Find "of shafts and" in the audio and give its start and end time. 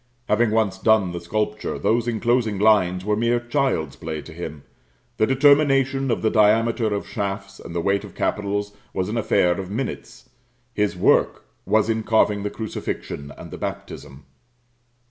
6.91-7.75